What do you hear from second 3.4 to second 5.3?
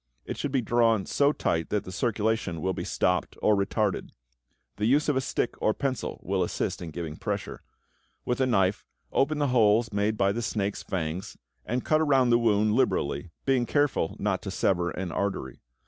retarded. The use of a